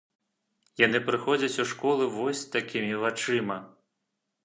[0.85, 3.63] Яны прыходзяць у школу вось с такімі вачыма!